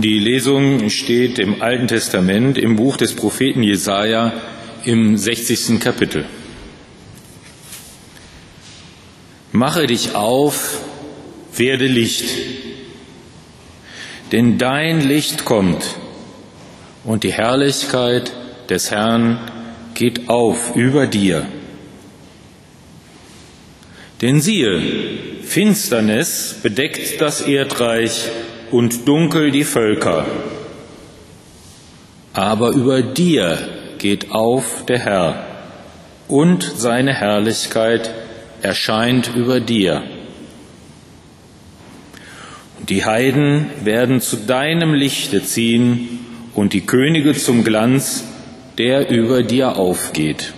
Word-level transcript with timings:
Die 0.00 0.20
Lesung 0.20 0.90
steht 0.90 1.40
im 1.40 1.60
Alten 1.60 1.88
Testament 1.88 2.56
im 2.56 2.76
Buch 2.76 2.96
des 2.96 3.16
Propheten 3.16 3.64
Jesaja 3.64 4.32
im 4.84 5.16
60. 5.16 5.80
Kapitel. 5.80 6.24
Mache 9.50 9.88
dich 9.88 10.14
auf, 10.14 10.78
werde 11.52 11.86
Licht, 11.86 12.26
denn 14.30 14.56
dein 14.56 15.00
Licht 15.00 15.44
kommt 15.44 15.96
und 17.02 17.24
die 17.24 17.32
Herrlichkeit 17.32 18.30
des 18.70 18.92
Herrn 18.92 19.50
geht 19.94 20.28
auf 20.28 20.76
über 20.76 21.08
dir. 21.08 21.44
Denn 24.22 24.40
siehe, 24.40 24.80
Finsternis 25.42 26.54
bedeckt 26.62 27.20
das 27.20 27.40
Erdreich 27.40 28.30
und 28.70 29.06
dunkel 29.08 29.50
die 29.50 29.64
Völker. 29.64 30.26
Aber 32.32 32.70
über 32.70 33.02
dir 33.02 33.58
geht 33.98 34.30
auf 34.30 34.84
der 34.86 34.98
Herr 34.98 35.46
und 36.28 36.62
seine 36.62 37.14
Herrlichkeit 37.14 38.10
erscheint 38.62 39.34
über 39.34 39.60
dir. 39.60 40.02
Die 42.88 43.04
Heiden 43.04 43.70
werden 43.82 44.20
zu 44.20 44.36
deinem 44.36 44.94
Lichte 44.94 45.42
ziehen 45.42 46.20
und 46.54 46.72
die 46.72 46.86
Könige 46.86 47.34
zum 47.34 47.64
Glanz, 47.64 48.24
der 48.78 49.10
über 49.10 49.42
dir 49.42 49.76
aufgeht. 49.76 50.52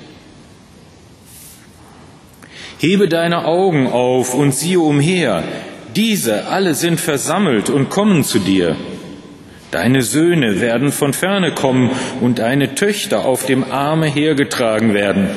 Hebe 2.78 3.08
deine 3.08 3.44
Augen 3.44 3.88
auf 3.88 4.34
und 4.34 4.54
siehe 4.54 4.80
umher, 4.80 5.42
diese 5.96 6.46
alle 6.46 6.74
sind 6.74 7.00
versammelt 7.00 7.70
und 7.70 7.90
kommen 7.90 8.24
zu 8.24 8.38
dir. 8.38 8.76
Deine 9.70 10.02
Söhne 10.02 10.60
werden 10.60 10.90
von 10.90 11.12
ferne 11.12 11.52
kommen 11.54 11.90
und 12.20 12.40
deine 12.40 12.74
Töchter 12.74 13.24
auf 13.24 13.46
dem 13.46 13.64
Arme 13.70 14.06
hergetragen 14.06 14.94
werden. 14.94 15.28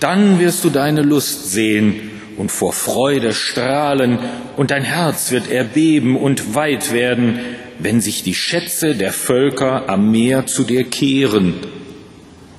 Dann 0.00 0.40
wirst 0.40 0.62
du 0.64 0.70
deine 0.70 1.02
Lust 1.02 1.50
sehen 1.50 2.10
und 2.36 2.50
vor 2.52 2.72
Freude 2.72 3.32
strahlen, 3.32 4.18
und 4.56 4.70
dein 4.70 4.84
Herz 4.84 5.30
wird 5.32 5.50
erbeben 5.50 6.16
und 6.16 6.54
weit 6.54 6.92
werden, 6.92 7.38
wenn 7.78 8.00
sich 8.00 8.22
die 8.22 8.34
Schätze 8.34 8.94
der 8.94 9.12
Völker 9.12 9.88
am 9.88 10.10
Meer 10.10 10.46
zu 10.46 10.64
dir 10.64 10.84
kehren 10.84 11.54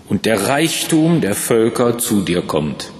und 0.09 0.25
der 0.25 0.47
Reichtum 0.47 1.21
der 1.21 1.35
Völker 1.35 1.97
zu 1.97 2.21
dir 2.21 2.41
kommt. 2.41 2.91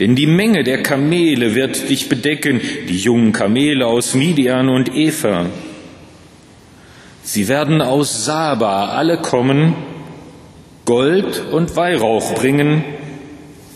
Denn 0.00 0.16
die 0.16 0.26
Menge 0.26 0.64
der 0.64 0.82
Kamele 0.82 1.54
wird 1.54 1.88
dich 1.88 2.08
bedecken, 2.08 2.60
die 2.88 2.98
jungen 2.98 3.32
Kamele 3.32 3.86
aus 3.86 4.14
Midian 4.14 4.68
und 4.68 4.94
Eva. 4.94 5.46
Sie 7.22 7.48
werden 7.48 7.80
aus 7.80 8.24
Saba 8.24 8.88
alle 8.88 9.18
kommen, 9.18 9.74
Gold 10.84 11.42
und 11.52 11.76
Weihrauch 11.76 12.34
bringen 12.34 12.84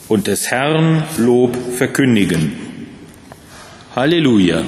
und 0.08 0.26
des 0.26 0.50
Herrn 0.50 1.04
Lob 1.18 1.56
verkündigen. 1.76 2.52
Halleluja. 3.94 4.64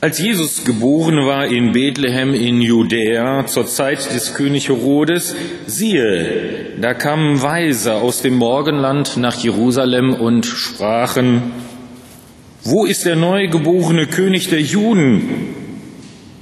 Als 0.00 0.20
Jesus 0.20 0.64
geboren 0.64 1.26
war 1.26 1.46
in 1.46 1.72
Bethlehem 1.72 2.32
in 2.32 2.60
Judäa 2.60 3.46
zur 3.46 3.66
Zeit 3.66 4.14
des 4.14 4.34
König 4.34 4.68
Herodes, 4.68 5.34
siehe, 5.66 6.76
da 6.80 6.94
kamen 6.94 7.42
Weise 7.42 7.94
aus 7.94 8.22
dem 8.22 8.34
Morgenland 8.34 9.16
nach 9.16 9.34
Jerusalem 9.42 10.14
und 10.14 10.46
sprachen, 10.46 11.50
wo 12.62 12.84
ist 12.84 13.06
der 13.06 13.16
neugeborene 13.16 14.06
König 14.06 14.50
der 14.50 14.60
Juden? 14.60 15.56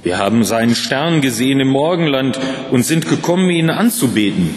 Wir 0.03 0.19
haben 0.19 0.43
seinen 0.43 0.75
Stern 0.75 1.21
gesehen 1.21 1.59
im 1.59 1.69
Morgenland 1.69 2.39
und 2.69 2.83
sind 2.83 3.09
gekommen, 3.09 3.49
ihn 3.49 3.71
anzubeten. 3.71 4.53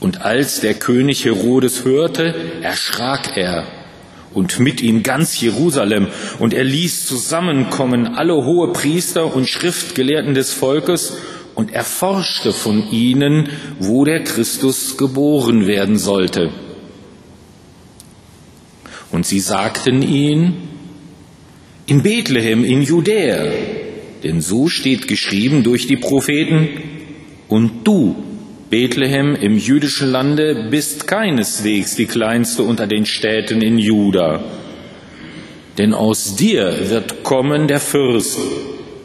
Und 0.00 0.20
als 0.20 0.60
der 0.60 0.74
König 0.74 1.24
Herodes 1.24 1.86
hörte, 1.86 2.34
erschrak 2.60 3.38
er 3.38 3.77
und 4.34 4.60
mit 4.60 4.82
ihm 4.82 5.02
ganz 5.02 5.40
Jerusalem. 5.40 6.08
Und 6.38 6.54
er 6.54 6.64
ließ 6.64 7.06
zusammenkommen 7.06 8.06
alle 8.06 8.34
hohe 8.34 8.72
Priester 8.72 9.34
und 9.34 9.48
Schriftgelehrten 9.48 10.34
des 10.34 10.52
Volkes 10.52 11.18
und 11.54 11.72
erforschte 11.72 12.52
von 12.52 12.90
ihnen, 12.90 13.48
wo 13.80 14.04
der 14.04 14.22
Christus 14.22 14.96
geboren 14.96 15.66
werden 15.66 15.98
sollte. 15.98 16.50
Und 19.10 19.26
sie 19.26 19.40
sagten 19.40 20.02
ihn, 20.02 20.54
in 21.86 22.02
Bethlehem 22.02 22.64
in 22.64 22.82
Judäa, 22.82 23.50
denn 24.22 24.40
so 24.40 24.68
steht 24.68 25.08
geschrieben 25.08 25.62
durch 25.62 25.86
die 25.86 25.96
Propheten, 25.96 26.68
und 27.48 27.86
du, 27.86 28.14
Bethlehem 28.70 29.34
im 29.34 29.56
jüdischen 29.56 30.10
Lande 30.10 30.68
bist 30.70 31.06
keineswegs 31.06 31.96
die 31.96 32.04
kleinste 32.04 32.62
unter 32.62 32.86
den 32.86 33.06
Städten 33.06 33.62
in 33.62 33.78
Juda. 33.78 34.44
Denn 35.78 35.94
aus 35.94 36.36
dir 36.36 36.90
wird 36.90 37.22
kommen 37.22 37.66
der 37.66 37.80
Fürst, 37.80 38.38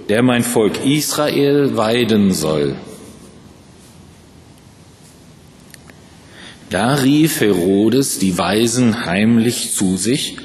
der 0.10 0.22
mein 0.22 0.44
Volk 0.44 0.86
Israel 0.86 1.78
weiden 1.78 2.34
soll. 2.34 2.76
Da 6.70 6.96
rief 6.96 7.40
Herodes 7.40 8.20
die 8.20 8.38
Weisen 8.38 9.06
heimlich 9.06 9.74
zu 9.76 9.96
sich 9.96 10.38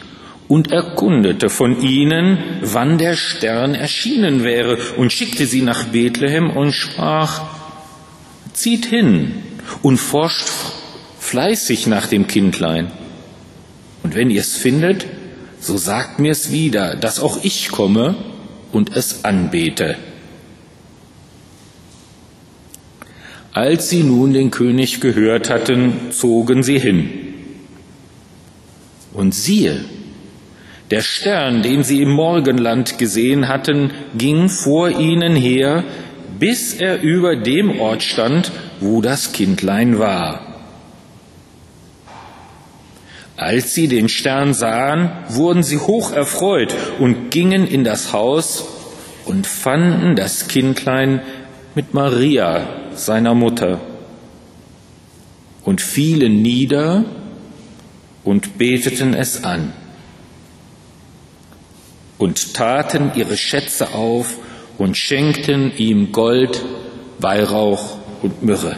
und 0.46 0.70
erkundete 0.70 1.48
von 1.48 1.80
ihnen, 1.80 2.38
wann 2.60 2.98
der 2.98 3.16
Stern 3.16 3.74
erschienen 3.74 4.44
wäre, 4.44 4.78
und 4.96 5.12
schickte 5.12 5.46
sie 5.46 5.62
nach 5.62 5.84
Bethlehem 5.84 6.50
und 6.50 6.72
sprach, 6.72 7.57
Zieht 8.58 8.86
hin 8.86 9.34
und 9.82 9.98
forscht 9.98 10.48
fleißig 11.20 11.86
nach 11.86 12.08
dem 12.08 12.26
Kindlein. 12.26 12.90
Und 14.02 14.16
wenn 14.16 14.30
ihr 14.30 14.40
es 14.40 14.56
findet, 14.56 15.06
so 15.60 15.76
sagt 15.76 16.18
mir 16.18 16.32
es 16.32 16.50
wieder, 16.50 16.96
dass 16.96 17.20
auch 17.20 17.44
ich 17.44 17.68
komme 17.68 18.16
und 18.72 18.96
es 18.96 19.24
anbete. 19.24 19.94
Als 23.52 23.90
sie 23.90 24.02
nun 24.02 24.32
den 24.32 24.50
König 24.50 25.00
gehört 25.00 25.50
hatten, 25.50 26.10
zogen 26.10 26.64
sie 26.64 26.80
hin. 26.80 27.10
Und 29.12 29.36
siehe, 29.36 29.84
der 30.90 31.02
Stern, 31.02 31.62
den 31.62 31.84
sie 31.84 32.02
im 32.02 32.10
Morgenland 32.10 32.98
gesehen 32.98 33.46
hatten, 33.46 33.92
ging 34.16 34.48
vor 34.48 34.88
ihnen 34.88 35.36
her, 35.36 35.84
bis 36.38 36.74
er 36.74 37.00
über 37.00 37.36
dem 37.36 37.80
Ort 37.80 38.02
stand, 38.02 38.52
wo 38.80 39.00
das 39.00 39.32
Kindlein 39.32 39.98
war. 39.98 40.48
Als 43.36 43.74
sie 43.74 43.86
den 43.86 44.08
Stern 44.08 44.52
sahen, 44.52 45.10
wurden 45.28 45.62
sie 45.62 45.78
hoch 45.78 46.12
erfreut 46.12 46.74
und 46.98 47.30
gingen 47.30 47.66
in 47.66 47.84
das 47.84 48.12
Haus 48.12 48.66
und 49.26 49.46
fanden 49.46 50.16
das 50.16 50.48
Kindlein 50.48 51.22
mit 51.74 51.94
Maria, 51.94 52.66
seiner 52.94 53.34
Mutter, 53.34 53.80
und 55.64 55.80
fielen 55.80 56.42
nieder 56.42 57.04
und 58.24 58.58
beteten 58.58 59.14
es 59.14 59.44
an 59.44 59.72
und 62.16 62.54
taten 62.54 63.12
ihre 63.14 63.36
Schätze 63.36 63.94
auf 63.94 64.38
und 64.78 64.96
schenkten 64.96 65.76
ihm 65.76 66.12
Gold, 66.12 66.64
Weihrauch 67.18 67.98
und 68.22 68.42
Myrrhe. 68.42 68.76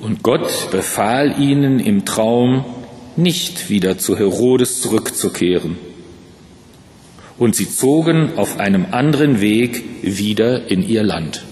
Und 0.00 0.22
Gott 0.22 0.70
befahl 0.70 1.40
ihnen 1.40 1.78
im 1.78 2.04
Traum, 2.04 2.64
nicht 3.16 3.68
wieder 3.68 3.98
zu 3.98 4.16
Herodes 4.16 4.80
zurückzukehren. 4.80 5.76
Und 7.38 7.56
sie 7.56 7.68
zogen 7.68 8.38
auf 8.38 8.58
einem 8.58 8.86
anderen 8.92 9.40
Weg 9.40 9.82
wieder 10.02 10.70
in 10.70 10.82
ihr 10.82 11.02
Land. 11.02 11.44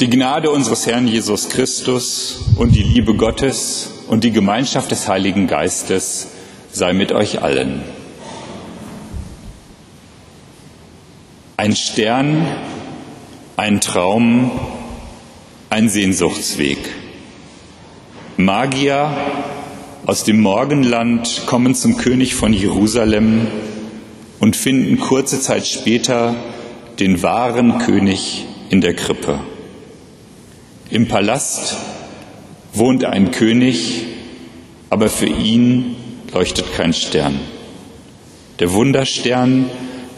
Die 0.00 0.10
Gnade 0.10 0.50
unseres 0.50 0.86
Herrn 0.86 1.08
Jesus 1.08 1.48
Christus 1.48 2.40
und 2.56 2.74
die 2.74 2.82
Liebe 2.82 3.14
Gottes 3.14 3.95
und 4.08 4.24
die 4.24 4.32
Gemeinschaft 4.32 4.90
des 4.90 5.08
Heiligen 5.08 5.46
Geistes 5.46 6.28
sei 6.70 6.92
mit 6.92 7.12
euch 7.12 7.42
allen. 7.42 7.82
Ein 11.56 11.74
Stern, 11.74 12.46
ein 13.56 13.80
Traum, 13.80 14.50
ein 15.70 15.88
Sehnsuchtsweg. 15.88 16.78
Magier 18.36 19.16
aus 20.04 20.24
dem 20.24 20.40
Morgenland 20.40 21.42
kommen 21.46 21.74
zum 21.74 21.96
König 21.96 22.34
von 22.34 22.52
Jerusalem 22.52 23.48
und 24.38 24.54
finden 24.54 25.00
kurze 25.00 25.40
Zeit 25.40 25.66
später 25.66 26.36
den 27.00 27.22
wahren 27.22 27.78
König 27.78 28.44
in 28.68 28.80
der 28.80 28.94
Krippe. 28.94 29.40
Im 30.90 31.08
Palast 31.08 31.76
wohnt 32.76 33.04
ein 33.04 33.30
König, 33.30 34.04
aber 34.90 35.08
für 35.08 35.26
ihn 35.26 35.96
leuchtet 36.32 36.66
kein 36.76 36.92
Stern. 36.92 37.40
Der 38.58 38.72
Wunderstern 38.72 39.70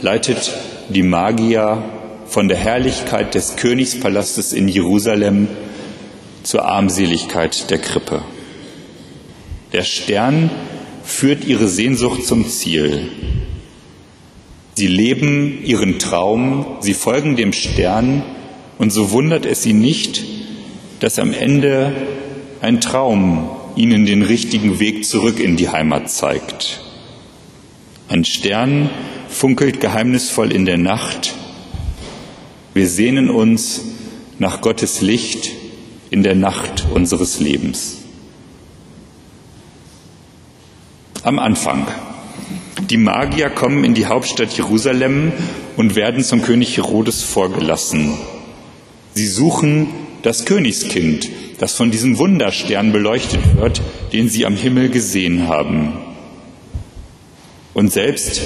leitet 0.03 0.53
die 0.89 1.03
Magier 1.03 1.83
von 2.27 2.49
der 2.49 2.57
Herrlichkeit 2.57 3.35
des 3.35 3.57
Königspalastes 3.57 4.53
in 4.53 4.69
Jerusalem 4.69 5.49
zur 6.43 6.65
Armseligkeit 6.65 7.71
der 7.71 7.79
Krippe. 7.79 8.23
Der 9.73 9.83
Stern 9.83 10.51
führt 11.05 11.45
ihre 11.45 11.69
Sehnsucht 11.69 12.27
zum 12.27 12.49
Ziel. 12.49 13.09
Sie 14.75 14.87
leben 14.87 15.65
ihren 15.65 15.99
Traum, 15.99 16.79
sie 16.81 16.95
folgen 16.95 17.37
dem 17.37 17.53
Stern 17.53 18.23
und 18.79 18.91
so 18.91 19.11
wundert 19.11 19.47
es 19.47 19.63
sie 19.63 19.73
nicht, 19.73 20.25
dass 21.01 21.19
am 21.19 21.33
Ende 21.33 21.93
ein 22.61 22.81
Traum 22.81 23.51
ihnen 23.77 24.07
den 24.07 24.23
richtigen 24.23 24.81
Weg 24.81 25.05
zurück 25.05 25.39
in 25.39 25.57
die 25.57 25.69
Heimat 25.69 26.11
zeigt. 26.11 26.81
Ein 28.09 28.25
Stern 28.25 28.91
funkelt 29.29 29.81
geheimnisvoll 29.81 30.53
in 30.53 30.65
der 30.65 30.79
Nacht. 30.79 31.35
Wir 32.75 32.89
sehnen 32.89 33.31
uns 33.31 33.83
nach 34.39 34.61
Gottes 34.61 35.01
Licht 35.01 35.51
in 36.11 36.23
der 36.23 36.35
Nacht 36.35 36.87
unseres 36.93 37.39
Lebens. 37.39 37.99
Am 41.23 41.39
Anfang. 41.39 41.87
Die 42.89 42.97
Magier 42.97 43.51
kommen 43.51 43.85
in 43.85 43.95
die 43.95 44.07
Hauptstadt 44.07 44.57
Jerusalem 44.57 45.33
und 45.77 45.95
werden 45.95 46.25
zum 46.25 46.43
König 46.43 46.77
Herodes 46.77 47.23
vorgelassen. 47.23 48.15
Sie 49.15 49.27
suchen 49.27 49.89
das 50.23 50.47
Königskind, 50.47 51.29
das 51.59 51.75
von 51.75 51.91
diesem 51.91 52.19
Wunderstern 52.19 52.93
beleuchtet 52.93 53.41
wird, 53.57 53.83
den 54.13 54.29
sie 54.29 54.47
am 54.47 54.57
Himmel 54.57 54.89
gesehen 54.89 55.49
haben. 55.49 55.93
Und 57.75 57.93
selbst 57.93 58.41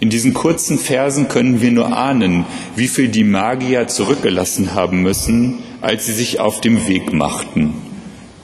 in 0.00 0.10
diesen 0.10 0.34
kurzen 0.34 0.78
Versen 0.78 1.28
können 1.28 1.60
wir 1.60 1.70
nur 1.70 1.96
ahnen, 1.96 2.44
wie 2.74 2.88
viel 2.88 3.08
die 3.08 3.24
Magier 3.24 3.86
zurückgelassen 3.86 4.74
haben 4.74 5.02
müssen, 5.02 5.60
als 5.80 6.06
sie 6.06 6.12
sich 6.12 6.40
auf 6.40 6.60
dem 6.60 6.88
Weg 6.88 7.12
machten, 7.12 7.74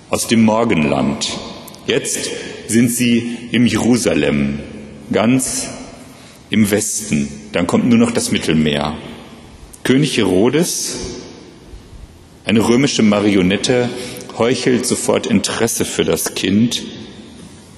aus 0.09 0.29
dem 0.29 0.45
Morgenland. 0.45 1.37
Jetzt 1.87 2.31
sind 2.69 2.91
sie 2.91 3.37
im 3.51 3.67
Jerusalem, 3.67 4.61
ganz 5.13 5.69
im 6.51 6.71
Westen. 6.71 7.29
Dann 7.53 7.67
kommt 7.67 7.87
nur 7.87 7.99
noch 7.99 8.13
das 8.13 8.31
Mittelmeer. 8.31 8.97
König 9.85 10.17
Herodes, 10.17 11.18
eine 12.49 12.67
römische 12.67 13.03
Marionette, 13.03 13.91
heuchelt 14.39 14.87
sofort 14.87 15.27
Interesse 15.27 15.85
für 15.85 16.05
das 16.05 16.35
Kind, 16.35 16.83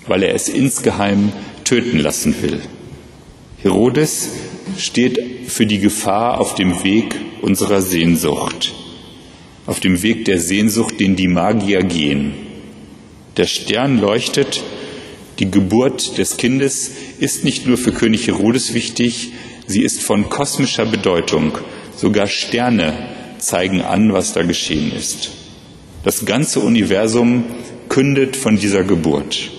weil 0.07 0.23
er 0.23 0.33
es 0.33 0.49
insgeheim 0.49 1.33
töten 1.65 1.99
lassen 1.99 2.41
will. 2.41 2.61
Herodes 3.63 4.29
steht 4.79 5.19
für 5.49 5.67
die 5.67 5.81
Gefahr 5.81 6.41
auf 6.41 6.55
dem 6.55 6.85
Weg 6.85 7.17
unserer 7.43 7.83
Sehnsucht, 7.83 8.73
auf 9.67 9.81
dem 9.81 10.05
Weg 10.05 10.25
der 10.27 10.39
Sehnsucht, 10.39 11.01
den 11.01 11.17
die 11.17 11.27
Magier 11.27 11.83
gehen. 11.83 12.35
Der 13.39 13.47
Stern 13.47 13.99
leuchtet, 13.99 14.63
die 15.41 15.51
Geburt 15.51 16.17
des 16.17 16.37
Kindes 16.37 16.93
ist 17.19 17.43
nicht 17.43 17.67
nur 17.67 17.77
für 17.77 17.91
König 17.91 18.29
Herodes 18.29 18.73
wichtig, 18.73 19.33
sie 19.67 19.83
ist 19.83 20.01
von 20.01 20.31
kosmischer 20.31 20.87
Bedeutung. 20.87 21.59
Sogar 21.97 22.29
Sterne 22.29 23.20
zeigen 23.41 23.83
an, 23.83 24.13
was 24.13 24.33
da 24.33 24.43
geschehen 24.43 24.93
ist. 24.93 25.31
Das 26.05 26.25
ganze 26.25 26.61
Universum 26.61 27.45
kündet 27.89 28.37
von 28.37 28.57
dieser 28.57 28.85
Geburt. 28.85 29.51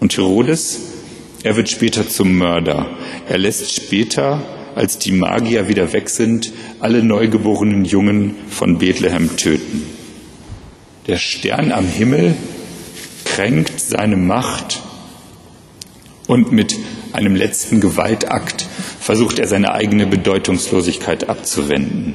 Und 0.00 0.16
Herodes 0.16 0.80
er 1.46 1.54
wird 1.54 1.68
später 1.68 2.08
zum 2.08 2.36
Mörder. 2.36 2.90
Er 3.28 3.38
lässt 3.38 3.72
später, 3.72 4.42
als 4.74 4.98
die 4.98 5.12
Magier 5.12 5.68
wieder 5.68 5.92
weg 5.92 6.08
sind, 6.08 6.52
alle 6.80 7.04
neugeborenen 7.04 7.84
Jungen 7.84 8.34
von 8.48 8.78
Bethlehem 8.78 9.36
töten. 9.36 9.86
Der 11.06 11.18
Stern 11.18 11.70
am 11.70 11.86
Himmel 11.86 12.34
kränkt 13.24 13.78
seine 13.78 14.16
Macht 14.16 14.82
und 16.26 16.50
mit 16.50 16.74
einem 17.12 17.36
letzten 17.36 17.80
Gewaltakt 17.80 18.66
versucht 19.06 19.38
er 19.38 19.46
seine 19.46 19.70
eigene 19.72 20.04
Bedeutungslosigkeit 20.04 21.28
abzuwenden. 21.28 22.14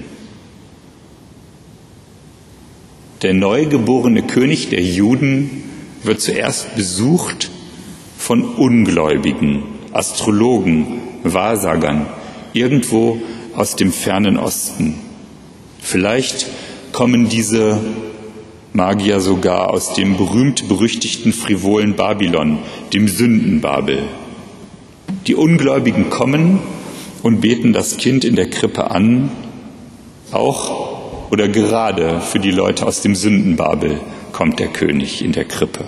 Der 3.22 3.34
neugeborene 3.34 4.24
König 4.24 4.68
der 4.72 4.82
Juden 4.82 5.64
wird 6.04 6.20
zuerst 6.20 6.76
besucht 6.76 7.50
von 8.18 8.44
Ungläubigen, 8.44 9.64
Astrologen, 9.94 11.00
Wahrsagern, 11.24 12.08
irgendwo 12.52 13.22
aus 13.56 13.78
dem 13.78 13.94
fernen 13.94 14.36
Osten. 14.36 14.96
Vielleicht 15.80 16.46
kommen 16.92 17.30
diese 17.30 17.80
Magier 18.74 19.22
sogar 19.22 19.70
aus 19.70 19.94
dem 19.94 20.18
berühmt-berüchtigten 20.18 21.32
frivolen 21.32 21.96
Babylon, 21.96 22.60
dem 22.92 23.08
Sündenbabel. 23.08 24.00
Die 25.28 25.36
Ungläubigen 25.36 26.10
kommen 26.10 26.60
und 27.24 27.42
beten 27.42 27.74
das 27.74 27.98
Kind 27.98 28.24
in 28.24 28.36
der 28.36 28.50
Krippe 28.50 28.92
an, 28.92 29.32
auch 30.32 31.30
oder 31.32 31.48
gerade 31.48 32.20
für 32.20 32.40
die 32.40 32.52
Leute 32.52 32.86
aus 32.86 33.02
dem 33.02 33.16
Sündenbabel 33.16 34.00
kommt 34.34 34.60
der 34.60 34.68
König 34.68 35.24
in 35.24 35.32
der 35.32 35.46
Krippe. 35.46 35.86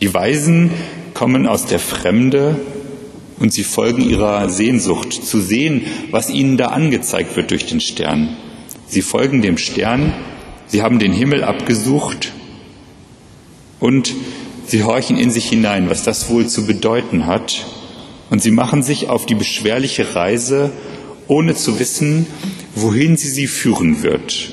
Die 0.00 0.12
Weisen 0.12 0.70
kommen 1.14 1.46
aus 1.46 1.64
der 1.64 1.78
Fremde 1.78 2.60
und 3.38 3.52
sie 3.52 3.64
folgen 3.64 4.02
ihrer 4.02 4.48
Sehnsucht 4.48 5.12
zu 5.12 5.40
sehen, 5.40 5.82
was 6.10 6.28
ihnen 6.28 6.56
da 6.56 6.66
angezeigt 6.66 7.36
wird 7.36 7.50
durch 7.50 7.66
den 7.66 7.80
Stern. 7.80 8.36
Sie 8.86 9.02
folgen 9.02 9.40
dem 9.40 9.56
Stern, 9.56 10.12
sie 10.66 10.82
haben 10.82 10.98
den 10.98 11.12
Himmel 11.12 11.42
abgesucht 11.44 12.32
und 13.80 14.14
sie 14.66 14.84
horchen 14.84 15.16
in 15.16 15.30
sich 15.30 15.48
hinein, 15.48 15.88
was 15.88 16.02
das 16.02 16.28
wohl 16.28 16.46
zu 16.46 16.66
bedeuten 16.66 17.26
hat. 17.26 17.66
Und 18.30 18.42
sie 18.42 18.50
machen 18.50 18.82
sich 18.82 19.08
auf 19.08 19.26
die 19.26 19.34
beschwerliche 19.34 20.14
Reise, 20.14 20.72
ohne 21.28 21.54
zu 21.54 21.78
wissen, 21.78 22.26
wohin 22.74 23.16
sie 23.16 23.28
sie 23.28 23.46
führen 23.46 24.02
wird. 24.02 24.50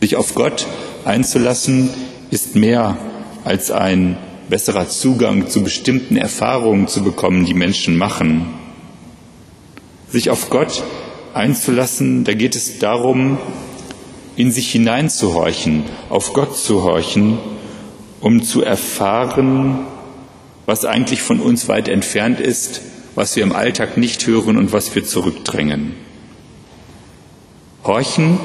Sich 0.00 0.16
auf 0.16 0.34
Gott 0.34 0.66
einzulassen, 1.04 1.90
ist 2.30 2.56
mehr 2.56 2.98
als 3.44 3.70
ein 3.70 4.18
besserer 4.48 4.88
Zugang 4.88 5.48
zu 5.48 5.62
bestimmten 5.62 6.16
Erfahrungen 6.16 6.88
zu 6.88 7.02
bekommen, 7.02 7.46
die 7.46 7.54
Menschen 7.54 7.96
machen. 7.96 8.46
Sich 10.10 10.30
auf 10.30 10.50
Gott 10.50 10.82
einzulassen, 11.32 12.24
da 12.24 12.34
geht 12.34 12.54
es 12.54 12.78
darum, 12.78 13.38
in 14.36 14.52
sich 14.52 14.70
hineinzuhorchen, 14.70 15.84
auf 16.10 16.32
Gott 16.32 16.56
zu 16.56 16.82
horchen, 16.82 17.38
um 18.24 18.42
zu 18.42 18.62
erfahren, 18.62 19.80
was 20.64 20.86
eigentlich 20.86 21.20
von 21.20 21.40
uns 21.40 21.68
weit 21.68 21.88
entfernt 21.88 22.40
ist, 22.40 22.80
was 23.14 23.36
wir 23.36 23.42
im 23.42 23.52
Alltag 23.52 23.98
nicht 23.98 24.26
hören 24.26 24.56
und 24.56 24.72
was 24.72 24.94
wir 24.94 25.04
zurückdrängen. 25.04 25.92
Horchen 27.84 28.40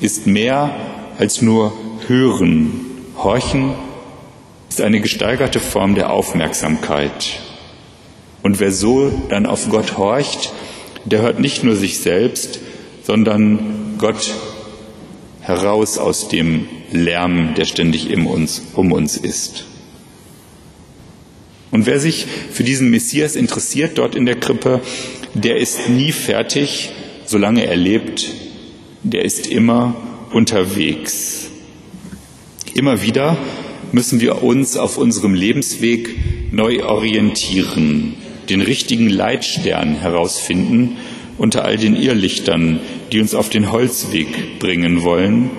ist 0.00 0.26
mehr 0.26 0.74
als 1.18 1.42
nur 1.42 1.74
hören. 2.06 2.86
Horchen 3.18 3.74
ist 4.70 4.80
eine 4.80 5.02
gesteigerte 5.02 5.60
Form 5.60 5.94
der 5.94 6.08
Aufmerksamkeit. 6.10 7.38
Und 8.42 8.60
wer 8.60 8.72
so 8.72 9.12
dann 9.28 9.44
auf 9.44 9.68
Gott 9.68 9.98
horcht, 9.98 10.54
der 11.04 11.20
hört 11.20 11.38
nicht 11.38 11.64
nur 11.64 11.76
sich 11.76 11.98
selbst, 11.98 12.60
sondern 13.02 13.96
Gott 13.98 14.32
heraus 15.42 15.98
aus 15.98 16.28
dem 16.28 16.66
Lärm, 16.90 17.54
der 17.54 17.64
ständig 17.64 18.10
uns, 18.26 18.62
um 18.74 18.92
uns 18.92 19.16
ist. 19.16 19.64
Und 21.70 21.86
wer 21.86 22.00
sich 22.00 22.26
für 22.50 22.64
diesen 22.64 22.90
Messias 22.90 23.36
interessiert 23.36 23.98
dort 23.98 24.14
in 24.14 24.24
der 24.24 24.36
Krippe, 24.36 24.80
der 25.34 25.56
ist 25.58 25.88
nie 25.88 26.12
fertig, 26.12 26.90
solange 27.26 27.66
er 27.66 27.76
lebt, 27.76 28.30
der 29.02 29.24
ist 29.24 29.46
immer 29.46 29.94
unterwegs. 30.32 31.50
Immer 32.74 33.02
wieder 33.02 33.36
müssen 33.92 34.20
wir 34.20 34.42
uns 34.42 34.76
auf 34.76 34.98
unserem 34.98 35.34
Lebensweg 35.34 36.08
neu 36.50 36.84
orientieren, 36.84 38.14
den 38.48 38.62
richtigen 38.62 39.08
Leitstern 39.08 39.94
herausfinden 39.96 40.96
unter 41.36 41.64
all 41.64 41.76
den 41.76 41.94
Irrlichtern, 41.94 42.80
die 43.12 43.20
uns 43.20 43.34
auf 43.34 43.48
den 43.48 43.70
Holzweg 43.70 44.58
bringen 44.58 45.02
wollen, 45.02 45.50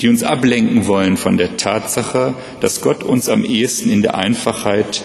die 0.00 0.08
uns 0.08 0.22
ablenken 0.22 0.86
wollen 0.86 1.16
von 1.16 1.36
der 1.36 1.56
Tatsache, 1.56 2.34
dass 2.60 2.80
Gott 2.80 3.02
uns 3.02 3.28
am 3.28 3.44
ehesten 3.44 3.90
in 3.90 4.02
der 4.02 4.16
Einfachheit, 4.16 5.04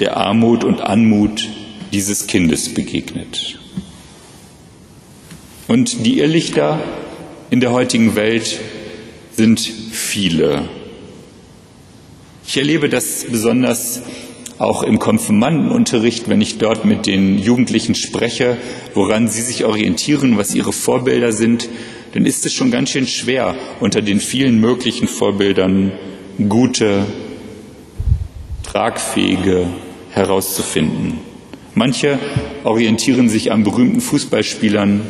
der 0.00 0.16
Armut 0.16 0.62
und 0.62 0.80
Anmut 0.80 1.48
dieses 1.92 2.26
Kindes 2.26 2.72
begegnet. 2.72 3.58
Und 5.68 6.06
die 6.06 6.20
Irrlichter 6.20 6.80
in 7.50 7.60
der 7.60 7.72
heutigen 7.72 8.14
Welt 8.14 8.60
sind 9.32 9.60
viele. 9.60 10.68
Ich 12.46 12.56
erlebe 12.56 12.88
das 12.88 13.26
besonders 13.30 14.02
auch 14.58 14.82
im 14.82 14.98
Konfirmandenunterricht, 14.98 16.28
wenn 16.28 16.40
ich 16.40 16.58
dort 16.58 16.84
mit 16.84 17.06
den 17.06 17.38
Jugendlichen 17.38 17.94
spreche, 17.94 18.56
woran 18.94 19.28
sie 19.28 19.42
sich 19.42 19.64
orientieren, 19.64 20.38
was 20.38 20.54
ihre 20.54 20.72
Vorbilder 20.72 21.32
sind, 21.32 21.68
dann 22.16 22.24
ist 22.24 22.46
es 22.46 22.54
schon 22.54 22.70
ganz 22.70 22.88
schön 22.88 23.06
schwer, 23.06 23.54
unter 23.78 24.00
den 24.00 24.20
vielen 24.20 24.58
möglichen 24.58 25.06
Vorbildern 25.06 25.92
gute, 26.48 27.04
tragfähige 28.62 29.66
herauszufinden. 30.12 31.18
Manche 31.74 32.18
orientieren 32.64 33.28
sich 33.28 33.52
an 33.52 33.64
berühmten 33.64 34.00
Fußballspielern, 34.00 35.02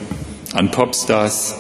an 0.53 0.73
Popstars. 0.73 1.55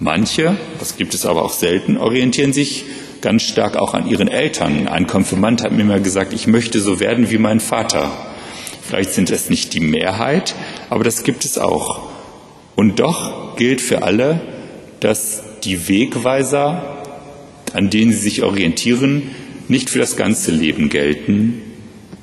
Manche, 0.00 0.56
das 0.78 0.96
gibt 0.96 1.12
es 1.12 1.26
aber 1.26 1.42
auch 1.42 1.52
selten, 1.52 1.98
orientieren 1.98 2.54
sich 2.54 2.86
ganz 3.20 3.42
stark 3.42 3.76
auch 3.76 3.92
an 3.92 4.08
ihren 4.08 4.28
Eltern. 4.28 4.88
Ein 4.88 5.06
Konfirmand 5.06 5.62
hat 5.62 5.72
mir 5.72 5.84
mal 5.84 6.00
gesagt, 6.00 6.32
ich 6.32 6.46
möchte 6.46 6.80
so 6.80 7.00
werden 7.00 7.30
wie 7.30 7.36
mein 7.36 7.60
Vater. 7.60 8.10
Vielleicht 8.80 9.10
sind 9.10 9.30
es 9.30 9.50
nicht 9.50 9.74
die 9.74 9.80
Mehrheit, 9.80 10.54
aber 10.88 11.04
das 11.04 11.22
gibt 11.22 11.44
es 11.44 11.58
auch. 11.58 12.08
Und 12.76 12.98
doch 12.98 13.41
gilt 13.56 13.80
für 13.80 14.02
alle, 14.02 14.40
dass 15.00 15.42
die 15.64 15.88
Wegweiser, 15.88 17.02
an 17.72 17.90
denen 17.90 18.12
sie 18.12 18.18
sich 18.18 18.42
orientieren, 18.42 19.30
nicht 19.68 19.90
für 19.90 19.98
das 19.98 20.16
ganze 20.16 20.50
Leben 20.50 20.88
gelten. 20.88 21.62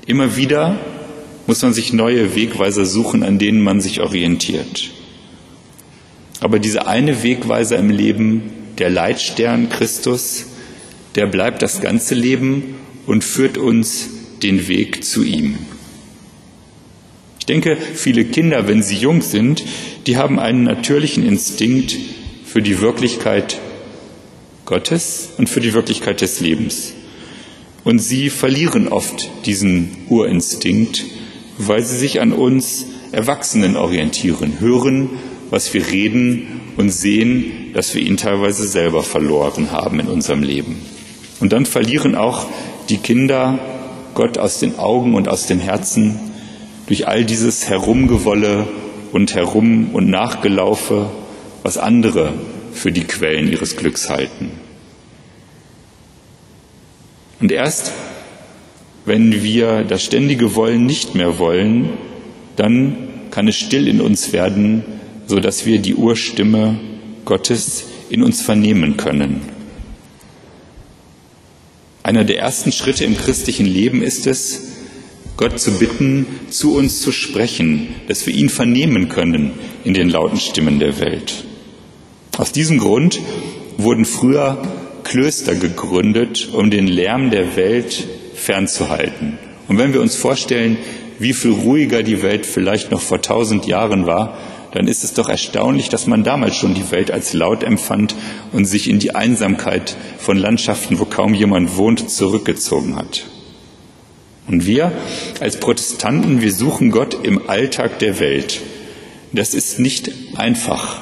Immer 0.05 0.35
wieder 0.35 0.77
muss 1.47 1.61
man 1.61 1.73
sich 1.73 1.93
neue 1.93 2.35
Wegweiser 2.35 2.85
suchen, 2.85 3.23
an 3.23 3.39
denen 3.39 3.61
man 3.61 3.81
sich 3.81 4.01
orientiert. 4.01 4.91
Aber 6.39 6.59
dieser 6.59 6.87
eine 6.87 7.23
Wegweiser 7.23 7.77
im 7.77 7.89
Leben, 7.89 8.43
der 8.77 8.89
Leitstern 8.89 9.69
Christus, 9.69 10.45
der 11.15 11.27
bleibt 11.27 11.61
das 11.61 11.81
ganze 11.81 12.15
Leben 12.15 12.75
und 13.05 13.23
führt 13.23 13.57
uns 13.57 14.09
den 14.43 14.67
Weg 14.67 15.03
zu 15.03 15.23
ihm. 15.23 15.57
Ich 17.39 17.45
denke, 17.45 17.77
viele 17.95 18.25
Kinder, 18.25 18.67
wenn 18.67 18.83
sie 18.83 18.95
jung 18.95 19.21
sind, 19.21 19.63
die 20.09 20.17
haben 20.17 20.39
einen 20.39 20.63
natürlichen 20.63 21.23
Instinkt 21.23 21.95
für 22.43 22.63
die 22.63 22.81
Wirklichkeit 22.81 23.59
Gottes 24.65 25.29
und 25.37 25.49
für 25.49 25.61
die 25.61 25.75
Wirklichkeit 25.75 26.21
des 26.21 26.39
Lebens. 26.39 26.93
Und 27.83 27.99
sie 27.99 28.31
verlieren 28.31 28.87
oft 28.87 29.29
diesen 29.45 29.95
Urinstinkt, 30.09 31.05
weil 31.59 31.83
sie 31.83 31.95
sich 31.95 32.21
an 32.21 32.31
uns 32.31 32.87
Erwachsenen 33.11 33.75
orientieren, 33.75 34.59
hören, 34.59 35.11
was 35.51 35.71
wir 35.75 35.85
reden 35.91 36.59
und 36.75 36.89
sehen, 36.89 37.71
dass 37.75 37.93
wir 37.93 38.01
ihn 38.01 38.17
teilweise 38.17 38.67
selber 38.67 39.03
verloren 39.03 39.69
haben 39.69 39.99
in 39.99 40.07
unserem 40.07 40.41
Leben. 40.41 40.77
Und 41.39 41.53
dann 41.53 41.67
verlieren 41.67 42.15
auch 42.15 42.47
die 42.89 42.97
Kinder 42.97 43.59
Gott 44.15 44.39
aus 44.39 44.57
den 44.57 44.79
Augen 44.79 45.13
und 45.13 45.29
aus 45.29 45.45
dem 45.45 45.59
Herzen 45.59 46.19
durch 46.87 47.07
all 47.07 47.25
dieses 47.25 47.69
Herumgewolle 47.69 48.65
und 49.11 49.35
Herum 49.35 49.93
und 49.93 50.09
Nachgelaufe, 50.09 51.09
was 51.63 51.77
andere 51.77 52.33
für 52.73 52.91
die 52.91 53.03
Quellen 53.03 53.51
ihres 53.51 53.75
Glücks 53.75 54.09
halten. 54.09 54.51
Und 57.39 57.51
erst 57.51 57.91
wenn 59.05 59.41
wir 59.41 59.83
das 59.83 60.03
ständige 60.03 60.53
Wollen 60.55 60.85
nicht 60.85 61.15
mehr 61.15 61.39
wollen, 61.39 61.89
dann 62.55 63.07
kann 63.31 63.47
es 63.47 63.55
still 63.55 63.87
in 63.87 64.01
uns 64.01 64.33
werden, 64.33 64.83
so 65.25 65.39
dass 65.39 65.65
wir 65.65 65.79
die 65.79 65.95
Urstimme 65.95 66.79
Gottes 67.25 67.85
in 68.09 68.23
uns 68.23 68.41
vernehmen 68.41 68.97
können. 68.97 69.41
Einer 72.03 72.23
der 72.23 72.39
ersten 72.39 72.71
Schritte 72.71 73.05
im 73.05 73.17
christlichen 73.17 73.65
Leben 73.65 74.01
ist 74.01 74.27
es, 74.27 74.78
Gott 75.39 75.57
zu 75.57 75.71
bitten, 75.79 76.25
zu 76.49 76.75
uns 76.75 76.99
zu 76.99 77.13
sprechen, 77.13 77.95
dass 78.09 78.27
wir 78.27 78.33
ihn 78.33 78.49
vernehmen 78.49 79.07
können 79.07 79.53
in 79.85 79.93
den 79.93 80.09
lauten 80.09 80.37
Stimmen 80.37 80.79
der 80.79 80.99
Welt. 80.99 81.45
Aus 82.37 82.51
diesem 82.51 82.77
Grund 82.77 83.21
wurden 83.77 84.03
früher 84.03 84.61
Klöster 85.05 85.55
gegründet, 85.55 86.49
um 86.51 86.69
den 86.69 86.87
Lärm 86.87 87.31
der 87.31 87.55
Welt 87.55 88.05
fernzuhalten. 88.35 89.37
Und 89.69 89.77
wenn 89.77 89.93
wir 89.93 90.01
uns 90.01 90.17
vorstellen, 90.17 90.75
wie 91.19 91.31
viel 91.31 91.51
ruhiger 91.51 92.03
die 92.03 92.21
Welt 92.21 92.45
vielleicht 92.45 92.91
noch 92.91 92.99
vor 92.99 93.21
tausend 93.21 93.65
Jahren 93.65 94.05
war, 94.05 94.37
dann 94.73 94.89
ist 94.89 95.05
es 95.05 95.13
doch 95.13 95.29
erstaunlich, 95.29 95.87
dass 95.87 96.05
man 96.05 96.25
damals 96.25 96.57
schon 96.57 96.73
die 96.73 96.91
Welt 96.91 97.11
als 97.11 97.31
laut 97.31 97.63
empfand 97.63 98.13
und 98.51 98.65
sich 98.65 98.89
in 98.89 98.99
die 98.99 99.15
Einsamkeit 99.15 99.95
von 100.17 100.35
Landschaften, 100.35 100.99
wo 100.99 101.05
kaum 101.05 101.33
jemand 101.33 101.77
wohnt, 101.77 102.09
zurückgezogen 102.09 102.97
hat. 102.97 103.23
Und 104.49 104.65
wir 104.65 104.91
als 105.39 105.59
Protestanten, 105.59 106.41
wir 106.41 106.51
suchen 106.51 106.89
Gott 106.89 107.15
im 107.23 107.47
Alltag 107.49 107.99
der 107.99 108.19
Welt. 108.19 108.61
Das 109.31 109.53
ist 109.53 109.77
nicht 109.77 110.11
einfach, 110.35 111.01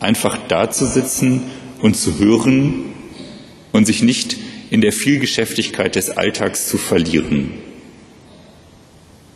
einfach 0.00 0.36
dazusitzen 0.48 1.42
und 1.80 1.96
zu 1.96 2.18
hören 2.18 2.86
und 3.70 3.86
sich 3.86 4.02
nicht 4.02 4.36
in 4.70 4.80
der 4.80 4.92
Vielgeschäftigkeit 4.92 5.94
des 5.94 6.10
Alltags 6.10 6.68
zu 6.68 6.78
verlieren. 6.78 7.52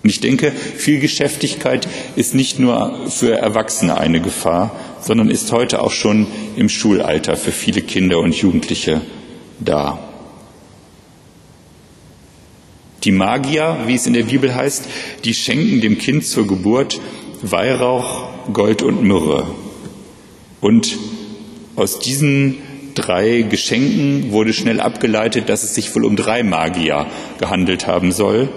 Und 0.02 0.10
ich 0.10 0.20
denke, 0.20 0.50
Vielgeschäftigkeit 0.50 1.88
ist 2.16 2.34
nicht 2.34 2.58
nur 2.58 3.08
für 3.08 3.38
Erwachsene 3.38 3.96
eine 3.96 4.20
Gefahr, 4.20 4.78
sondern 5.00 5.30
ist 5.30 5.52
heute 5.52 5.80
auch 5.80 5.92
schon 5.92 6.26
im 6.56 6.68
Schulalter 6.68 7.36
für 7.36 7.52
viele 7.52 7.82
Kinder 7.82 8.18
und 8.18 8.34
Jugendliche 8.34 9.00
da. 9.60 10.13
Die 13.04 13.12
Magier, 13.12 13.78
wie 13.86 13.94
es 13.94 14.06
in 14.06 14.14
der 14.14 14.24
Bibel 14.24 14.54
heißt, 14.54 14.86
die 15.24 15.34
schenken 15.34 15.80
dem 15.80 15.98
Kind 15.98 16.26
zur 16.26 16.46
Geburt 16.46 17.00
Weihrauch, 17.42 18.28
Gold 18.52 18.82
und 18.82 19.02
Myrrhe. 19.02 19.46
Und 20.60 20.98
aus 21.76 21.98
diesen 21.98 22.56
drei 22.94 23.42
Geschenken 23.42 24.32
wurde 24.32 24.52
schnell 24.52 24.80
abgeleitet, 24.80 25.48
dass 25.48 25.64
es 25.64 25.74
sich 25.74 25.94
wohl 25.94 26.04
um 26.04 26.16
drei 26.16 26.42
Magier 26.42 27.06
gehandelt 27.38 27.86
haben 27.86 28.12
soll 28.12 28.48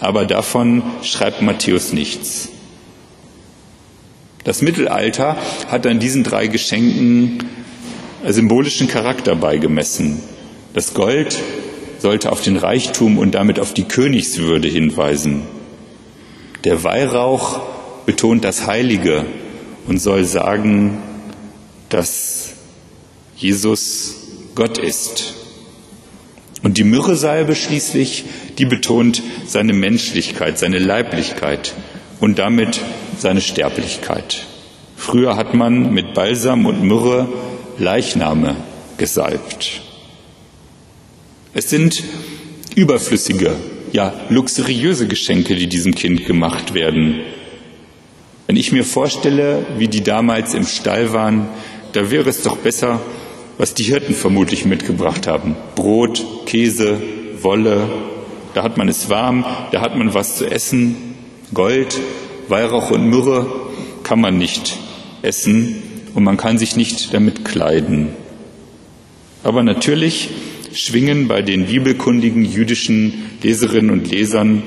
aber 0.00 0.26
davon 0.26 0.82
schreibt 1.02 1.42
Matthäus 1.42 1.92
nichts. 1.92 2.50
Das 4.44 4.62
Mittelalter 4.62 5.36
hat 5.68 5.86
an 5.86 5.98
diesen 5.98 6.22
drei 6.22 6.46
Geschenken 6.46 7.44
symbolischen 8.26 8.88
Charakter 8.88 9.36
beigemessen. 9.36 10.20
Das 10.74 10.94
Gold 10.94 11.38
sollte 11.98 12.32
auf 12.32 12.42
den 12.42 12.56
Reichtum 12.56 13.18
und 13.18 13.34
damit 13.34 13.58
auf 13.60 13.74
die 13.74 13.84
Königswürde 13.84 14.68
hinweisen. 14.68 15.42
Der 16.64 16.84
Weihrauch 16.84 17.60
betont 18.06 18.44
das 18.44 18.66
Heilige 18.66 19.24
und 19.86 19.98
soll 19.98 20.24
sagen, 20.24 21.02
dass 21.88 22.54
Jesus 23.36 24.14
Gott 24.54 24.78
ist. 24.78 25.34
Und 26.62 26.78
die 26.78 26.84
Myrrhesalbe 26.84 27.54
schließlich, 27.54 28.24
die 28.58 28.66
betont 28.66 29.22
seine 29.46 29.72
Menschlichkeit, 29.72 30.58
seine 30.58 30.78
Leiblichkeit 30.78 31.74
und 32.20 32.38
damit 32.38 32.80
seine 33.18 33.40
Sterblichkeit. 33.40 34.46
Früher 34.96 35.36
hat 35.36 35.54
man 35.54 35.92
mit 35.94 36.14
Balsam 36.14 36.66
und 36.66 36.82
Myrrhe 36.82 37.28
Leichname 37.78 38.56
gesalbt. 38.96 39.82
Es 41.54 41.70
sind 41.70 42.04
überflüssige, 42.74 43.56
ja 43.92 44.12
luxuriöse 44.28 45.08
Geschenke, 45.08 45.54
die 45.54 45.66
diesem 45.66 45.94
Kind 45.94 46.26
gemacht 46.26 46.74
werden. 46.74 47.20
Wenn 48.46 48.56
ich 48.56 48.70
mir 48.70 48.84
vorstelle, 48.84 49.64
wie 49.78 49.88
die 49.88 50.02
damals 50.02 50.52
im 50.52 50.66
Stall 50.66 51.14
waren, 51.14 51.48
da 51.92 52.10
wäre 52.10 52.28
es 52.28 52.42
doch 52.42 52.58
besser, 52.58 53.00
was 53.56 53.72
die 53.72 53.84
Hirten 53.84 54.14
vermutlich 54.14 54.66
mitgebracht 54.66 55.26
haben. 55.26 55.56
Brot, 55.74 56.22
Käse, 56.44 57.00
Wolle, 57.40 57.88
da 58.52 58.62
hat 58.62 58.76
man 58.76 58.88
es 58.88 59.08
warm, 59.08 59.46
da 59.72 59.80
hat 59.80 59.96
man 59.96 60.12
was 60.12 60.36
zu 60.36 60.46
essen. 60.46 60.96
Gold, 61.54 61.98
Weihrauch 62.48 62.90
und 62.90 63.08
Myrrhe 63.08 63.46
kann 64.02 64.20
man 64.20 64.36
nicht 64.36 64.76
essen 65.22 65.82
und 66.14 66.24
man 66.24 66.36
kann 66.36 66.58
sich 66.58 66.76
nicht 66.76 67.14
damit 67.14 67.46
kleiden. 67.46 68.10
Aber 69.42 69.62
natürlich 69.62 70.28
schwingen 70.72 71.28
bei 71.28 71.42
den 71.42 71.66
bibelkundigen 71.66 72.44
jüdischen 72.44 73.12
Leserinnen 73.42 73.90
und 73.90 74.10
Lesern 74.10 74.62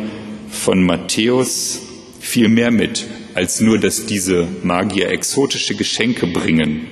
von 0.49 0.83
Matthäus 0.83 1.81
viel 2.19 2.49
mehr 2.49 2.71
mit, 2.71 3.07
als 3.33 3.61
nur, 3.61 3.79
dass 3.79 4.05
diese 4.05 4.47
Magier 4.63 5.09
exotische 5.09 5.75
Geschenke 5.75 6.27
bringen, 6.27 6.87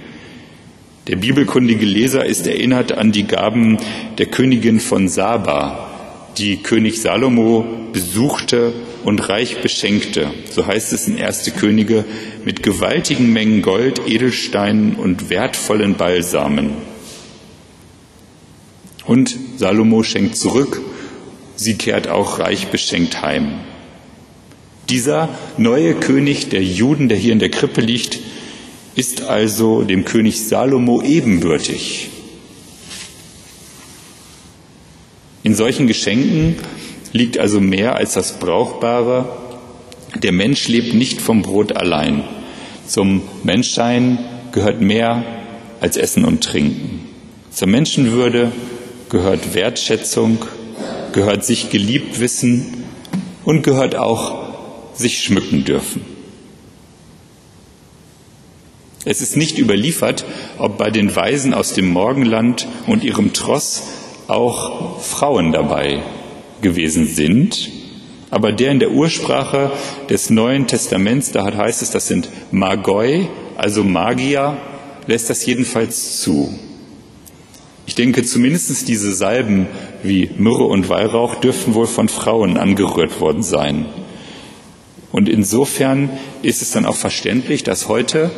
der 1.09 1.15
bibelkundige 1.15 1.87
Leser 1.87 2.23
ist 2.23 2.45
erinnert 2.45 2.91
an 2.91 3.11
die 3.11 3.25
Gaben 3.25 3.79
der 4.19 4.27
Königin 4.27 4.79
von 4.79 5.07
Saba, 5.07 6.29
die 6.37 6.57
König 6.57 7.01
Salomo 7.01 7.65
besuchte 7.91 8.73
und 9.03 9.27
reich 9.27 9.59
beschenkte, 9.61 10.27
so 10.51 10.67
heißt 10.67 10.93
es 10.93 11.07
in 11.07 11.17
Erste 11.17 11.49
Könige, 11.49 12.05
mit 12.45 12.61
gewaltigen 12.61 13.33
Mengen 13.33 13.63
Gold, 13.63 14.01
Edelsteinen 14.07 14.97
und 14.97 15.31
wertvollen 15.31 15.95
Balsamen. 15.95 16.73
Und 19.09 19.35
Salomo 19.57 20.03
schenkt 20.03 20.37
zurück, 20.37 20.83
sie 21.55 21.73
kehrt 21.73 22.07
auch 22.07 22.37
reich 22.37 22.67
beschenkt 22.67 23.23
heim. 23.23 23.53
Dieser 24.87 25.29
neue 25.57 25.95
König 25.95 26.49
der 26.49 26.63
Juden, 26.63 27.09
der 27.09 27.17
hier 27.17 27.33
in 27.33 27.39
der 27.39 27.49
Krippe 27.49 27.81
liegt, 27.81 28.19
ist 28.93 29.23
also 29.23 29.81
dem 29.81 30.05
König 30.05 30.47
Salomo 30.47 31.01
ebenbürtig. 31.01 32.09
In 35.41 35.55
solchen 35.55 35.87
Geschenken 35.87 36.57
liegt 37.11 37.39
also 37.39 37.59
mehr 37.59 37.95
als 37.95 38.13
das 38.13 38.37
Brauchbare. 38.37 39.27
Der 40.21 40.33
Mensch 40.33 40.67
lebt 40.67 40.93
nicht 40.93 41.19
vom 41.19 41.41
Brot 41.41 41.75
allein. 41.75 42.25
Zum 42.85 43.23
Menschsein 43.41 44.19
gehört 44.51 44.81
mehr 44.81 45.23
als 45.81 45.97
Essen 45.97 46.25
und 46.25 46.43
Trinken. 46.43 47.07
Zur 47.49 47.69
Menschenwürde 47.69 48.51
gehört 49.09 49.53
Wertschätzung, 49.55 50.45
gehört 51.13 51.43
sich 51.43 51.69
geliebt 51.69 52.19
wissen 52.19 52.85
und 53.43 53.63
gehört 53.63 53.95
auch 53.95 54.49
sich 54.93 55.21
schmücken 55.23 55.65
dürfen. 55.65 56.05
Es 59.05 59.21
ist 59.21 59.37
nicht 59.37 59.57
überliefert, 59.57 60.25
ob 60.57 60.77
bei 60.77 60.91
den 60.91 61.15
Weisen 61.15 61.53
aus 61.53 61.73
dem 61.73 61.89
Morgenland 61.89 62.67
und 62.85 63.03
ihrem 63.03 63.33
Tross 63.33 63.83
auch 64.27 64.99
Frauen 65.01 65.51
dabei 65.51 66.03
gewesen 66.61 67.07
sind. 67.07 67.71
Aber 68.29 68.51
der 68.51 68.71
in 68.71 68.79
der 68.79 68.91
Ursprache 68.91 69.71
des 70.09 70.29
Neuen 70.29 70.67
Testaments, 70.67 71.31
da 71.31 71.51
heißt 71.51 71.81
es, 71.81 71.89
das 71.89 72.07
sind 72.07 72.29
Magoi, 72.51 73.27
also 73.57 73.83
Magier, 73.83 74.57
lässt 75.07 75.29
das 75.29 75.45
jedenfalls 75.45 76.21
zu. 76.21 76.53
Ich 77.89 77.95
denke, 77.95 78.23
zumindest 78.23 78.87
diese 78.87 79.15
Salben 79.15 79.65
wie 80.03 80.29
Myrrhe 80.37 80.65
und 80.65 80.89
Weihrauch 80.89 81.33
dürften 81.33 81.73
wohl 81.73 81.87
von 81.87 82.07
Frauen 82.07 82.55
angerührt 82.55 83.19
worden 83.19 83.41
sein. 83.41 83.87
Und 85.11 85.27
insofern 85.27 86.11
ist 86.43 86.61
es 86.61 86.69
dann 86.69 86.85
auch 86.85 86.95
verständlich, 86.95 87.63
dass 87.63 87.87
heute, 87.87 88.29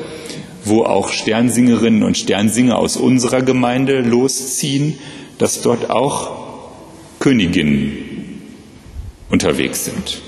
wo 0.64 0.84
auch 0.84 1.10
Sternsingerinnen 1.10 2.04
und 2.04 2.18
Sternsinger 2.18 2.80
aus 2.80 2.96
unserer 2.96 3.42
Gemeinde 3.42 4.00
losziehen, 4.00 4.98
dass 5.38 5.62
dort 5.62 5.90
auch 5.90 6.70
Königinnen 7.20 7.98
unterwegs 9.30 9.84
sind. 9.84 10.22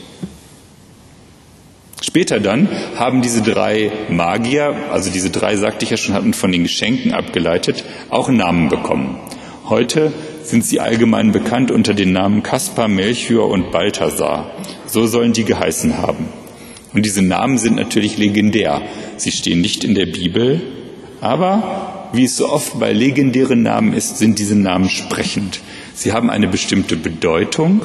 Später 2.05 2.41
dann 2.41 2.67
haben 2.97 3.21
diese 3.21 3.41
drei 3.41 3.89
Magier, 4.09 4.75
also 4.91 5.09
diese 5.09 5.29
drei, 5.29 5.55
sagte 5.55 5.85
ich 5.85 5.91
ja 5.91 5.95
schon, 5.95 6.13
hatten 6.13 6.33
von 6.33 6.51
den 6.51 6.63
Geschenken 6.63 7.13
abgeleitet, 7.13 7.85
auch 8.09 8.27
Namen 8.27 8.67
bekommen. 8.67 9.17
Heute 9.69 10.11
sind 10.43 10.65
sie 10.65 10.81
allgemein 10.81 11.31
bekannt 11.31 11.71
unter 11.71 11.93
den 11.93 12.11
Namen 12.11 12.43
Kaspar, 12.43 12.89
Melchior 12.89 13.49
und 13.49 13.71
Balthasar. 13.71 14.51
So 14.85 15.07
sollen 15.07 15.31
die 15.31 15.45
geheißen 15.45 15.97
haben. 15.99 16.27
Und 16.93 17.05
diese 17.05 17.21
Namen 17.21 17.57
sind 17.57 17.77
natürlich 17.77 18.17
legendär. 18.17 18.81
Sie 19.15 19.31
stehen 19.31 19.61
nicht 19.61 19.85
in 19.85 19.95
der 19.95 20.07
Bibel, 20.07 20.59
aber 21.21 22.09
wie 22.11 22.25
es 22.25 22.35
so 22.35 22.49
oft 22.49 22.81
bei 22.81 22.91
legendären 22.91 23.63
Namen 23.63 23.93
ist, 23.93 24.17
sind 24.17 24.39
diese 24.39 24.55
Namen 24.55 24.89
sprechend. 24.89 25.61
Sie 25.95 26.11
haben 26.11 26.29
eine 26.29 26.49
bestimmte 26.49 26.97
Bedeutung 26.97 27.81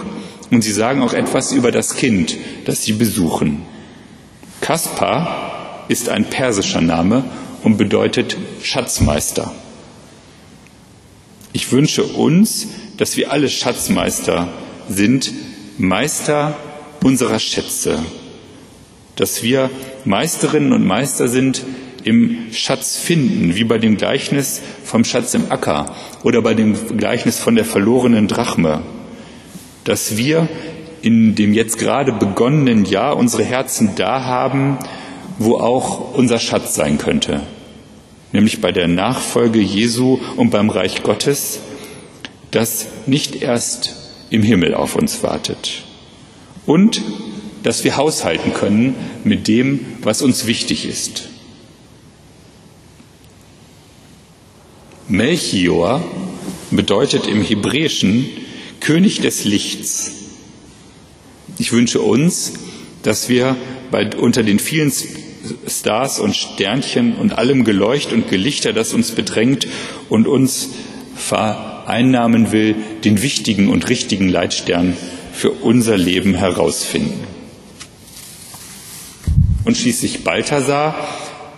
und 0.50 0.62
sie 0.62 0.72
sagen 0.72 1.02
auch 1.02 1.14
etwas 1.14 1.52
über 1.52 1.70
das 1.70 1.94
Kind, 1.94 2.36
das 2.64 2.82
sie 2.82 2.94
besuchen. 2.94 3.62
Kaspar 4.60 5.84
ist 5.88 6.08
ein 6.08 6.24
persischer 6.24 6.80
Name 6.80 7.24
und 7.62 7.76
bedeutet 7.76 8.36
Schatzmeister. 8.62 9.52
Ich 11.52 11.72
wünsche 11.72 12.04
uns, 12.04 12.68
dass 12.98 13.16
wir 13.16 13.32
alle 13.32 13.48
Schatzmeister 13.48 14.48
sind, 14.88 15.32
Meister 15.78 16.56
unserer 17.02 17.38
Schätze, 17.38 17.98
dass 19.16 19.42
wir 19.42 19.70
Meisterinnen 20.04 20.72
und 20.72 20.86
Meister 20.86 21.28
sind 21.28 21.64
im 22.04 22.52
Schatz 22.52 22.96
finden, 22.96 23.54
wie 23.54 23.64
bei 23.64 23.78
dem 23.78 23.96
Gleichnis 23.96 24.60
vom 24.84 25.04
Schatz 25.04 25.34
im 25.34 25.50
Acker 25.50 25.94
oder 26.22 26.42
bei 26.42 26.54
dem 26.54 26.96
Gleichnis 26.96 27.38
von 27.38 27.54
der 27.54 27.64
verlorenen 27.64 28.28
Drachme, 28.28 28.82
dass 29.84 30.16
wir 30.16 30.48
in 31.02 31.34
dem 31.34 31.52
jetzt 31.52 31.78
gerade 31.78 32.12
begonnenen 32.12 32.84
Jahr 32.84 33.16
unsere 33.16 33.44
Herzen 33.44 33.92
da 33.96 34.24
haben, 34.24 34.78
wo 35.38 35.58
auch 35.58 36.14
unser 36.14 36.38
Schatz 36.38 36.74
sein 36.74 36.98
könnte, 36.98 37.42
nämlich 38.32 38.60
bei 38.60 38.72
der 38.72 38.88
Nachfolge 38.88 39.60
Jesu 39.60 40.18
und 40.36 40.50
beim 40.50 40.70
Reich 40.70 41.02
Gottes, 41.02 41.60
das 42.50 42.86
nicht 43.06 43.42
erst 43.42 43.94
im 44.30 44.42
Himmel 44.42 44.74
auf 44.74 44.96
uns 44.96 45.22
wartet. 45.22 45.84
Und 46.66 47.02
dass 47.62 47.84
wir 47.84 47.96
haushalten 47.96 48.52
können 48.52 48.94
mit 49.24 49.48
dem, 49.48 49.80
was 50.02 50.22
uns 50.22 50.46
wichtig 50.46 50.86
ist. 50.86 51.28
Melchior 55.08 56.04
bedeutet 56.70 57.26
im 57.26 57.42
Hebräischen 57.42 58.26
König 58.80 59.20
des 59.20 59.44
Lichts. 59.44 60.12
Ich 61.58 61.72
wünsche 61.72 62.00
uns, 62.00 62.54
dass 63.02 63.28
wir 63.28 63.56
bei, 63.90 64.08
unter 64.16 64.42
den 64.42 64.58
vielen 64.58 64.92
Stars 65.66 66.20
und 66.20 66.36
Sternchen 66.36 67.16
und 67.16 67.36
allem 67.36 67.64
Geleucht 67.64 68.12
und 68.12 68.28
Gelichter, 68.28 68.72
das 68.72 68.92
uns 68.94 69.12
bedrängt 69.12 69.66
und 70.08 70.26
uns 70.26 70.70
vereinnahmen 71.16 72.52
will, 72.52 72.76
den 73.04 73.22
wichtigen 73.22 73.68
und 73.68 73.88
richtigen 73.88 74.28
Leitstern 74.28 74.96
für 75.32 75.50
unser 75.50 75.96
Leben 75.96 76.34
herausfinden 76.34 77.38
und 79.68 79.76
schließlich 79.76 80.24
Balthasar. 80.24 80.96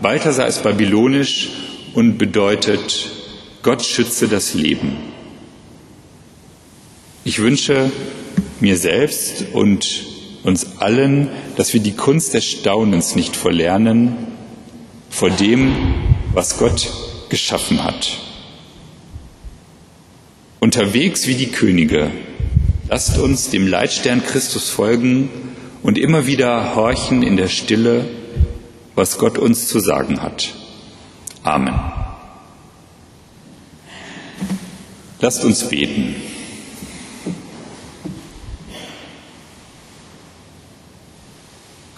Balthasar 0.02 0.48
ist 0.48 0.64
babylonisch 0.64 1.50
und 1.94 2.18
bedeutet 2.18 3.08
Gott 3.62 3.84
schütze 3.84 4.26
das 4.26 4.52
Leben. 4.54 4.96
Ich 7.22 7.38
wünsche 7.38 7.92
mir 8.60 8.76
selbst 8.76 9.46
und 9.52 10.04
uns 10.42 10.78
allen, 10.78 11.28
dass 11.56 11.74
wir 11.74 11.80
die 11.80 11.94
Kunst 11.94 12.34
des 12.34 12.44
Staunens 12.44 13.14
nicht 13.14 13.36
verlernen 13.36 14.16
vor 15.10 15.30
dem, 15.30 15.74
was 16.32 16.58
Gott 16.58 16.90
geschaffen 17.28 17.84
hat. 17.84 18.18
Unterwegs 20.60 21.26
wie 21.26 21.34
die 21.34 21.50
Könige, 21.50 22.10
lasst 22.88 23.18
uns 23.18 23.50
dem 23.50 23.66
Leitstern 23.66 24.22
Christus 24.22 24.68
folgen 24.68 25.30
und 25.82 25.98
immer 25.98 26.26
wieder 26.26 26.74
horchen 26.74 27.22
in 27.22 27.36
der 27.36 27.48
Stille, 27.48 28.04
was 28.94 29.18
Gott 29.18 29.38
uns 29.38 29.68
zu 29.68 29.80
sagen 29.80 30.22
hat. 30.22 30.54
Amen. 31.42 31.74
Lasst 35.20 35.44
uns 35.44 35.68
beten. 35.68 36.16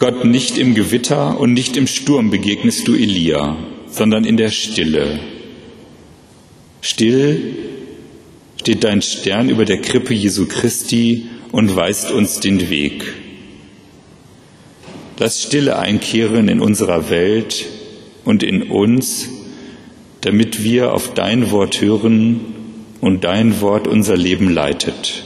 Gott, 0.03 0.25
nicht 0.25 0.59
im 0.59 0.75
Gewitter 0.75 1.39
und 1.39 1.53
nicht 1.53 1.77
im 1.77 1.87
Sturm 1.87 2.31
begegnest 2.31 2.89
du 2.89 2.95
Elia, 2.97 3.57
sondern 3.87 4.25
in 4.25 4.37
der 4.37 4.51
Stille. 4.51 5.21
Still 6.81 7.55
steht 8.57 8.83
dein 8.83 9.01
Stern 9.01 9.49
über 9.49 9.65
der 9.65 9.81
Krippe 9.81 10.13
Jesu 10.13 10.49
Christi 10.49 11.27
und 11.53 11.77
weist 11.77 12.11
uns 12.11 12.41
den 12.41 12.69
Weg. 12.69 13.15
Lass 15.19 15.41
Stille 15.41 15.79
einkehren 15.79 16.49
in 16.49 16.59
unserer 16.59 17.09
Welt 17.09 17.67
und 18.25 18.43
in 18.43 18.65
uns, 18.73 19.29
damit 20.23 20.65
wir 20.65 20.95
auf 20.95 21.15
dein 21.15 21.53
Wort 21.53 21.81
hören 21.81 22.41
und 23.01 23.23
dein 23.23 23.61
Wort 23.61 23.87
unser 23.87 24.17
Leben 24.17 24.51
leitet. 24.51 25.23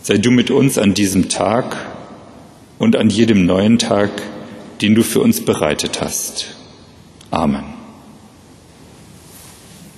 Sei 0.00 0.16
du 0.16 0.30
mit 0.30 0.52
uns 0.52 0.78
an 0.78 0.94
diesem 0.94 1.28
Tag 1.28 1.89
und 2.80 2.96
an 2.96 3.10
jedem 3.10 3.44
neuen 3.44 3.78
Tag, 3.78 4.10
den 4.80 4.96
du 4.96 5.02
für 5.02 5.20
uns 5.20 5.44
bereitet 5.44 6.00
hast. 6.00 6.56
Amen. 7.30 7.79